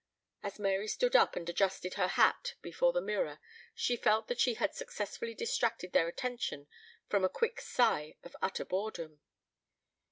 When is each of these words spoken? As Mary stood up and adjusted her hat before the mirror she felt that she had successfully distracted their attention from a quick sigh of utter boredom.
As 0.41 0.57
Mary 0.57 0.87
stood 0.87 1.15
up 1.15 1.35
and 1.35 1.47
adjusted 1.47 1.93
her 1.93 2.07
hat 2.07 2.55
before 2.63 2.91
the 2.91 3.01
mirror 3.03 3.37
she 3.75 3.95
felt 3.95 4.27
that 4.29 4.39
she 4.39 4.55
had 4.55 4.73
successfully 4.73 5.35
distracted 5.35 5.91
their 5.91 6.07
attention 6.07 6.65
from 7.07 7.23
a 7.23 7.29
quick 7.29 7.59
sigh 7.61 8.15
of 8.23 8.35
utter 8.41 8.65
boredom. 8.65 9.21